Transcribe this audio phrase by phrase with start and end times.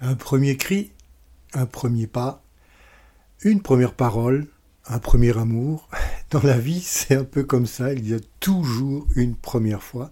[0.00, 0.92] Un premier cri,
[1.52, 2.42] un premier pas,
[3.42, 4.46] une première parole,
[4.86, 5.88] un premier amour.
[6.30, 10.10] Dans la vie, c'est un peu comme ça, il y a toujours une première fois.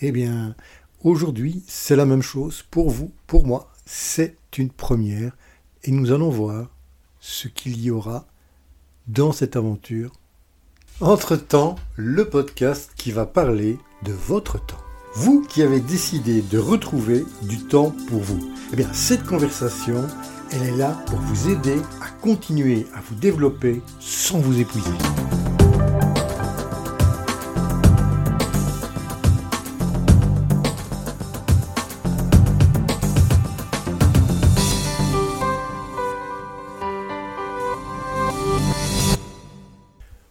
[0.00, 0.54] Eh bien,
[1.02, 3.72] aujourd'hui, c'est la même chose pour vous, pour moi.
[3.86, 5.36] C'est une première
[5.82, 6.70] et nous allons voir
[7.18, 8.26] ce qu'il y aura
[9.08, 10.12] dans cette aventure.
[11.00, 14.78] Entre-temps, le podcast qui va parler de votre temps.
[15.16, 18.52] Vous qui avez décidé de retrouver du temps pour vous.
[18.72, 20.04] Eh bien, cette conversation,
[20.50, 24.90] elle est là pour vous aider à continuer à vous développer sans vous épuiser.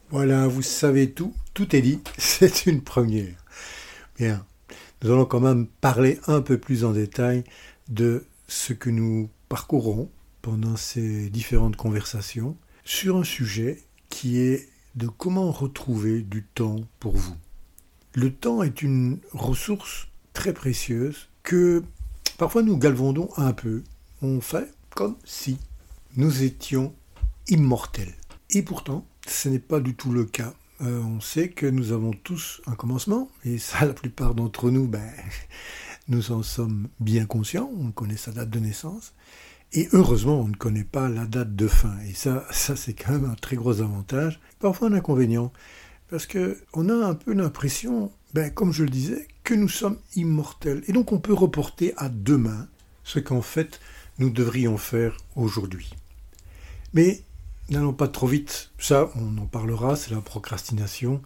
[0.09, 3.33] Voilà, vous savez tout, tout est dit, c'est une première.
[4.19, 4.45] Bien,
[5.03, 7.43] nous allons quand même parler un peu plus en détail
[7.89, 10.09] de ce que nous parcourons
[10.41, 17.17] pendant ces différentes conversations sur un sujet qui est de comment retrouver du temps pour
[17.17, 17.35] vous.
[18.13, 21.83] Le temps est une ressource très précieuse que
[22.37, 23.83] parfois nous galvandons un peu.
[24.21, 25.57] On fait comme si
[26.15, 26.93] nous étions
[27.49, 28.13] immortels.
[28.51, 30.53] Et pourtant, ce n'est pas du tout le cas.
[30.83, 34.85] Euh, on sait que nous avons tous un commencement, et ça, la plupart d'entre nous,
[34.85, 35.09] ben,
[36.09, 39.13] nous en sommes bien conscients, on connaît sa date de naissance,
[39.71, 43.13] et heureusement, on ne connaît pas la date de fin, et ça, ça c'est quand
[43.13, 45.53] même un très gros avantage, parfois un inconvénient,
[46.09, 49.99] parce que on a un peu l'impression, ben, comme je le disais, que nous sommes
[50.15, 52.67] immortels, et donc on peut reporter à demain
[53.05, 53.79] ce qu'en fait
[54.19, 55.93] nous devrions faire aujourd'hui.
[56.93, 57.23] Mais
[57.69, 61.21] N'allons pas trop vite, ça on en parlera, c'est la procrastination.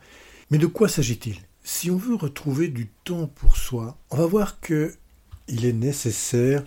[0.51, 1.37] Mais de quoi s'agit-il?
[1.63, 4.95] Si on veut retrouver du temps pour soi, on va voir que
[5.47, 6.63] il est nécessaire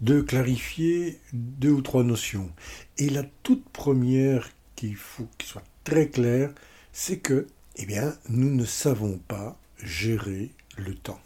[0.00, 2.50] de clarifier deux ou trois notions.
[2.98, 6.52] Et la toute première qu'il faut qu'il soit très clair,
[6.92, 11.20] c'est que, eh bien, nous ne savons pas gérer le temps.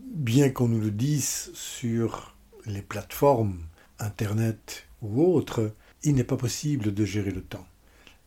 [0.00, 2.34] Bien qu'on nous le dise sur
[2.66, 3.58] les plateformes,
[3.98, 7.66] Internet ou autres, il n'est pas possible de gérer le temps.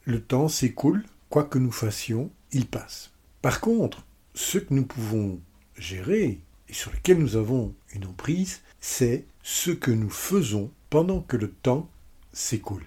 [0.06, 3.12] Le temps s'écoule, quoi que nous fassions, il passe.
[3.42, 5.40] Par contre, ce que nous pouvons
[5.78, 6.40] gérer
[6.70, 11.50] et sur lequel nous avons une emprise, c'est ce que nous faisons pendant que le
[11.50, 11.90] temps
[12.32, 12.86] s'écoule.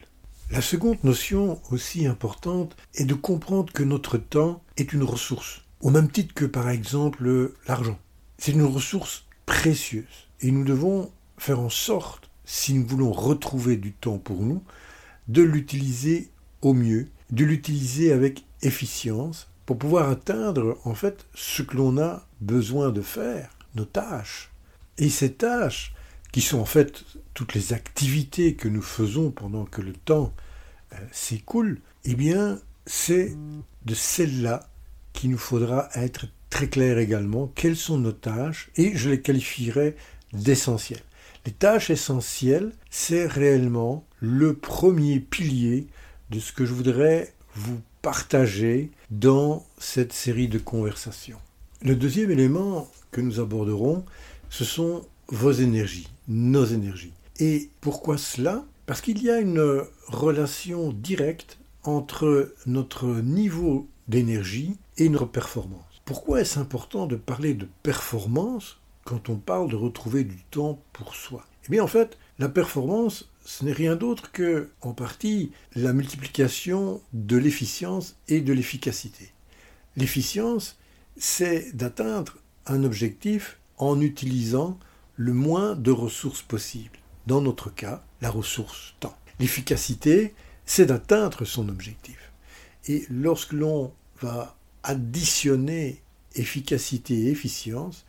[0.50, 5.90] La seconde notion aussi importante est de comprendre que notre temps est une ressource, au
[5.90, 7.98] même titre que par exemple l'argent.
[8.38, 13.92] C'est une ressource précieuse et nous devons faire en sorte si nous voulons retrouver du
[13.92, 14.62] temps pour nous,
[15.28, 16.30] de l'utiliser
[16.62, 22.26] au mieux, de l'utiliser avec efficience pour pouvoir atteindre en fait ce que l'on a
[22.40, 24.50] besoin de faire, nos tâches.
[24.96, 25.92] Et ces tâches,
[26.32, 30.32] qui sont en fait toutes les activités que nous faisons pendant que le temps
[30.92, 33.36] euh, s'écoule, eh bien c'est
[33.84, 34.68] de celles-là
[35.12, 39.96] qu'il nous faudra être très clair également, quelles sont nos tâches, et je les qualifierai
[40.32, 41.02] d'essentielles.
[41.46, 45.86] Les tâches essentielles, c'est réellement le premier pilier
[46.30, 51.38] de ce que je voudrais vous partager dans cette série de conversations.
[51.82, 54.04] Le deuxième élément que nous aborderons,
[54.50, 57.12] ce sont vos énergies, nos énergies.
[57.38, 58.64] Et pourquoi cela?
[58.86, 66.02] Parce qu'il y a une relation directe entre notre niveau d'énergie et notre performance.
[66.04, 71.14] Pourquoi est-ce important de parler de performance quand on parle de retrouver du temps pour
[71.14, 75.94] soi Eh bien en fait, la performance, ce n'est rien d'autre que, en partie, la
[75.94, 79.32] multiplication de l'efficience et de l'efficacité.
[79.96, 80.76] L'efficience,
[81.16, 84.78] c'est d'atteindre un objectif en utilisant
[85.14, 86.98] le moins de ressources possibles.
[87.26, 89.16] Dans notre cas, la ressource temps.
[89.38, 90.34] L'efficacité,
[90.66, 92.32] c'est d'atteindre son objectif.
[92.88, 96.02] Et lorsque l'on va additionner
[96.34, 98.04] efficacité et efficience,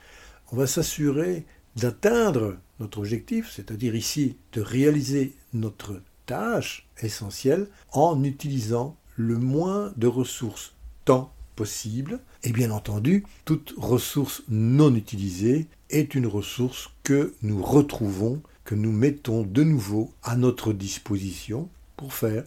[0.52, 8.98] on va s'assurer d'atteindre notre objectif, c'est-à-dire ici de réaliser notre tâche essentielle en utilisant
[9.16, 10.74] le moins de ressources
[11.06, 12.20] temps possible.
[12.44, 18.92] Et bien entendu, toute ressource non utilisée est une ressource que nous retrouvons, que nous
[18.92, 22.44] mettons de nouveau à notre disposition pour faire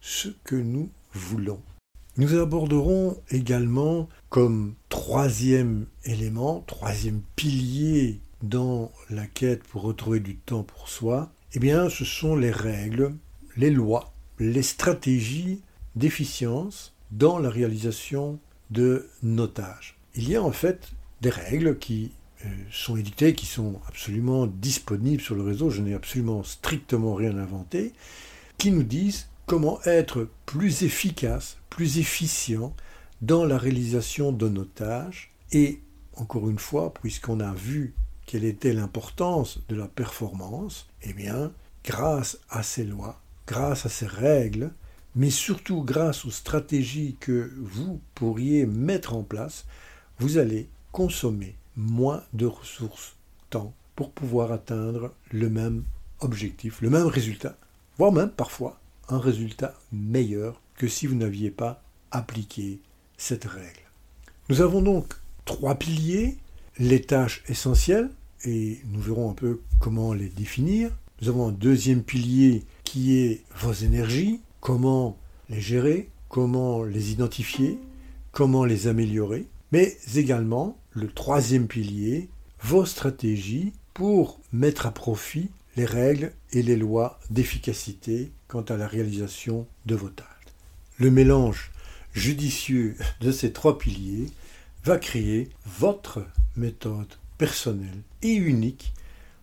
[0.00, 1.60] ce que nous voulons.
[2.16, 10.62] Nous aborderons également comme troisième élément, troisième pilier dans la quête pour retrouver du temps
[10.62, 13.14] pour soi, eh bien ce sont les règles,
[13.56, 15.60] les lois, les stratégies
[15.94, 18.38] d'efficience dans la réalisation
[18.70, 19.96] de nos tâches.
[20.14, 22.12] Il y a en fait des règles qui
[22.44, 27.36] euh, sont édictés, qui sont absolument disponibles sur le réseau, je n'ai absolument strictement rien
[27.36, 27.92] inventé,
[28.58, 32.72] qui nous disent comment être plus efficace, plus efficient
[33.20, 35.32] dans la réalisation de nos tâches.
[35.50, 35.80] Et
[36.14, 41.50] encore une fois, puisqu'on a vu quelle était l'importance de la performance, eh bien,
[41.84, 44.70] grâce à ces lois, grâce à ces règles,
[45.16, 49.64] mais surtout grâce aux stratégies que vous pourriez mettre en place,
[50.20, 53.16] vous allez consommer moins de ressources,
[53.50, 55.82] temps, pour pouvoir atteindre le même
[56.20, 57.56] objectif, le même résultat,
[57.98, 58.79] voire même parfois
[59.10, 62.80] un résultat meilleur que si vous n'aviez pas appliqué
[63.16, 63.80] cette règle.
[64.48, 65.14] Nous avons donc
[65.44, 66.38] trois piliers,
[66.78, 68.10] les tâches essentielles,
[68.44, 70.90] et nous verrons un peu comment les définir.
[71.20, 75.18] Nous avons un deuxième pilier qui est vos énergies, comment
[75.50, 77.78] les gérer, comment les identifier,
[78.32, 82.28] comment les améliorer, mais également le troisième pilier,
[82.62, 88.86] vos stratégies pour mettre à profit les règles et les lois d'efficacité quant à la
[88.86, 90.26] réalisation de vos tâches.
[90.98, 91.70] Le mélange
[92.12, 94.26] judicieux de ces trois piliers
[94.84, 96.26] va créer votre
[96.56, 98.92] méthode personnelle et unique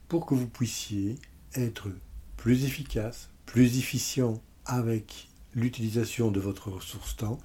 [0.08, 1.16] pour que vous puissiez
[1.56, 1.90] être
[2.36, 7.40] plus efficace, plus efficient avec l'utilisation de votre ressource temps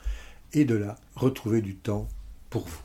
[0.52, 2.08] et de là retrouver du temps
[2.50, 2.82] pour vous.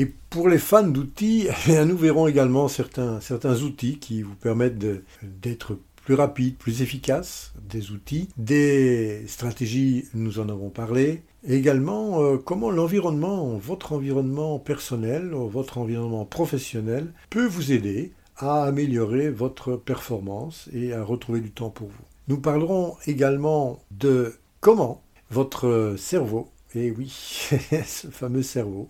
[0.00, 4.78] Et pour les fans d'outils, eh nous verrons également certains, certains outils qui vous permettent
[5.22, 12.38] d'être plus rapide, plus efficace, des outils, des stratégies, nous en avons parlé, également euh,
[12.38, 20.70] comment l'environnement, votre environnement personnel, votre environnement professionnel peut vous aider à améliorer votre performance
[20.72, 22.04] et à retrouver du temps pour vous.
[22.28, 27.10] Nous parlerons également de comment votre cerveau, et oui,
[27.84, 28.88] ce fameux cerveau,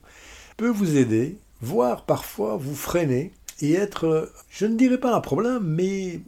[0.68, 6.20] vous aider, voire parfois vous freiner et être, je ne dirais pas un problème, mais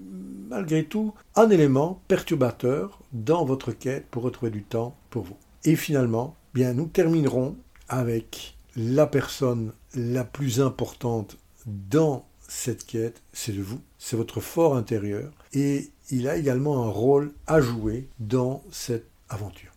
[0.48, 5.36] malgré tout, un élément perturbateur dans votre quête pour retrouver du temps pour vous.
[5.64, 7.56] Et finalement, bien, nous terminerons
[7.88, 14.76] avec la personne la plus importante dans cette quête, c'est de vous, c'est votre fort
[14.76, 19.71] intérieur, et il a également un rôle à jouer dans cette aventure.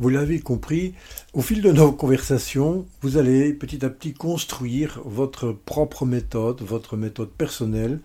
[0.00, 0.94] Vous l'avez compris,
[1.34, 6.96] au fil de nos conversations, vous allez petit à petit construire votre propre méthode, votre
[6.96, 8.00] méthode personnelle,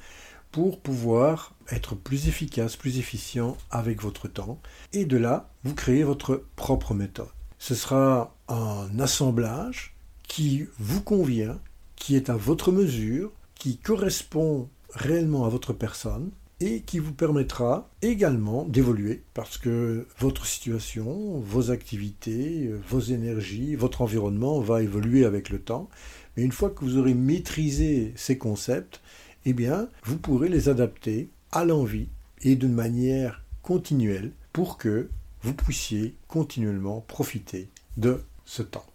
[0.52, 4.60] pour pouvoir être plus efficace, plus efficient avec votre temps.
[4.92, 7.30] Et de là, vous créez votre propre méthode.
[7.60, 9.96] Ce sera un assemblage
[10.28, 11.62] qui vous convient,
[11.96, 17.90] qui est à votre mesure, qui correspond réellement à votre personne, et qui vous permettra
[18.02, 25.50] également d'évoluer parce que votre situation, vos activités, vos énergies, votre environnement va évoluer avec
[25.50, 25.90] le temps.
[26.36, 29.02] Mais une fois que vous aurez maîtrisé ces concepts,
[29.46, 29.56] eh
[30.04, 32.10] vous pourrez les adapter à l'envie
[32.42, 35.10] et d'une manière continuelle pour que
[35.42, 38.86] vous puissiez continuellement profiter de ce temps.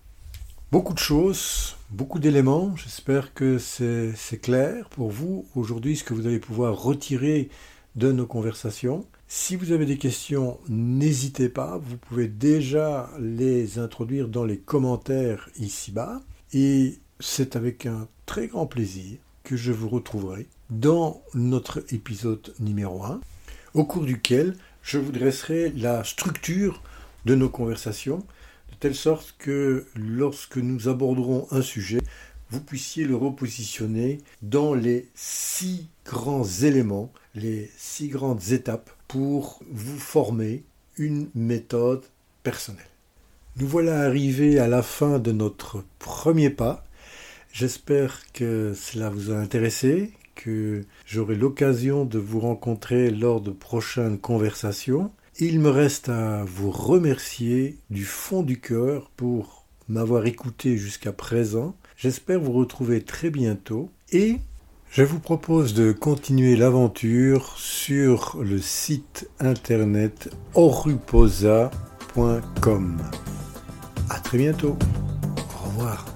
[0.72, 2.76] Beaucoup de choses, beaucoup d'éléments.
[2.76, 7.48] J'espère que c'est clair pour vous aujourd'hui ce que vous allez pouvoir retirer
[7.96, 9.04] de nos conversations.
[9.26, 11.78] Si vous avez des questions, n'hésitez pas.
[11.78, 16.22] Vous pouvez déjà les introduire dans les commentaires ici-bas.
[16.52, 23.02] Et c'est avec un très grand plaisir que je vous retrouverai dans notre épisode numéro
[23.02, 23.20] 1,
[23.74, 24.54] au cours duquel
[24.84, 26.80] je vous dresserai la structure
[27.24, 28.24] de nos conversations
[28.80, 32.00] telle sorte que lorsque nous aborderons un sujet,
[32.50, 39.98] vous puissiez le repositionner dans les six grands éléments, les six grandes étapes pour vous
[39.98, 40.64] former
[40.96, 42.02] une méthode
[42.42, 42.82] personnelle.
[43.56, 46.84] Nous voilà arrivés à la fin de notre premier pas.
[47.52, 54.18] J'espère que cela vous a intéressé, que j'aurai l'occasion de vous rencontrer lors de prochaines
[54.18, 55.12] conversations.
[55.42, 61.74] Il me reste à vous remercier du fond du cœur pour m'avoir écouté jusqu'à présent.
[61.96, 64.36] J'espère vous retrouver très bientôt et
[64.90, 71.70] je vous propose de continuer l'aventure sur le site internet oruposa.com.
[74.10, 74.76] À très bientôt.
[75.54, 76.09] Au revoir.